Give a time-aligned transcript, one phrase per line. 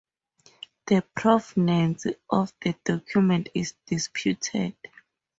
[0.87, 4.73] The provenance of the document is disputed.